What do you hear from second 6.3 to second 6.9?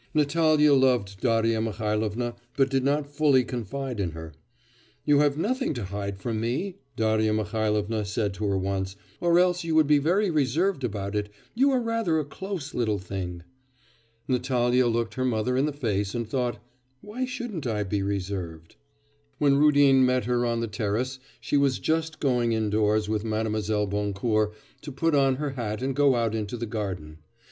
me,'